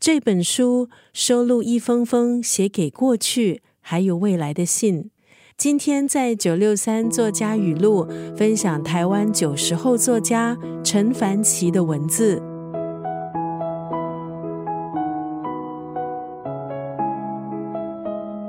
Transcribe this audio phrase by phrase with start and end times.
[0.00, 5.10] 这本书收录一封封写给过去还有未来的信。
[5.58, 12.40] 今天在九六三作家语录分享台湾九十后作家陈凡奇的文字。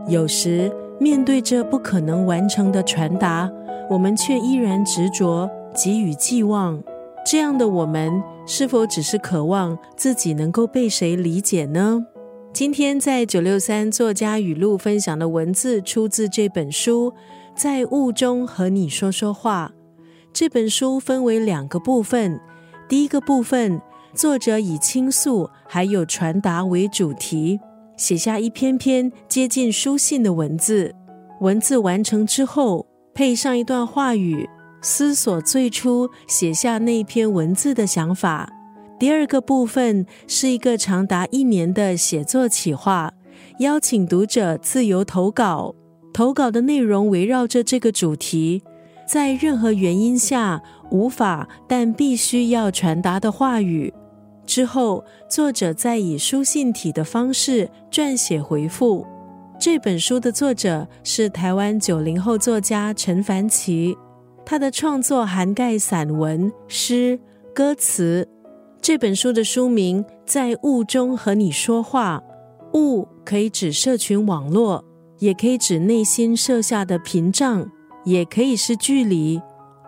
[0.08, 0.72] 有时
[1.02, 3.52] 面对着不可能完成的传达，
[3.90, 6.82] 我们却依然执着，给予寄望。
[7.24, 12.04] 这样的我们，是否只是渴望自己能够被谁理解呢？
[12.52, 17.12] 今天在九六三作家语录分享的文字，出自这本书
[17.56, 19.72] 《在雾中和你说说话》。
[20.34, 22.40] 这本书分为两个部分，
[22.90, 23.80] 第一个部分，
[24.14, 27.60] 作者以倾诉还有传达为主题，
[27.96, 30.94] 写下一篇篇接近书信的文字。
[31.40, 34.50] 文字完成之后，配上一段话语。
[34.82, 38.52] 思索最初写下那篇文字的想法。
[39.00, 43.12] 第二个部分是一个长达一年的写作企划，
[43.60, 45.74] 邀请读者自由投稿。
[46.14, 48.62] 投稿的内容围绕着这个主题，
[49.08, 53.94] 在任何原因下无法但必须要传达的话语。
[54.46, 59.08] 之后，作者再以书信体的方式撰写回复。
[59.58, 63.96] 这本书的作者是台湾九零后作家陈凡奇。
[64.46, 67.20] 他的创作涵盖散文、诗、
[67.54, 68.28] 歌词。
[68.82, 72.22] 这本书的书名《在雾中和你说话》，
[72.78, 74.84] 雾可以指社群网络，
[75.20, 77.70] 也可以指内心设下的屏障，
[78.04, 79.40] 也可以是距离。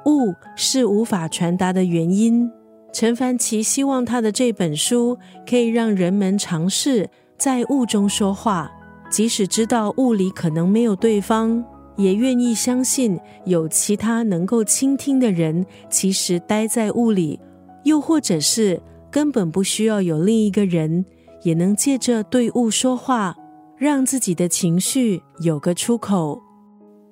[0.05, 2.49] 雾是无法传达的原因。
[2.93, 5.17] 陈凡奇希望他的这本书
[5.49, 8.71] 可以让人们尝试在雾中说话，
[9.09, 11.65] 即使知道雾里可能没有对方。
[11.95, 17.39] 也愿意相信有其他能够倾听的人，其实待在雾里，
[17.83, 21.05] 又或者是根本不需要有另一个人，
[21.43, 23.35] 也能借着对雾说话，
[23.77, 26.41] 让自己的情绪有个出口。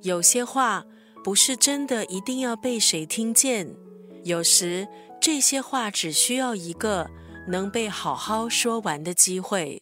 [0.02, 0.84] 有些话
[1.24, 3.68] 不是真的一定要被谁听见，
[4.24, 4.88] 有时
[5.22, 7.08] 这些话只需要一个
[7.48, 9.82] 能被好好说完的机会。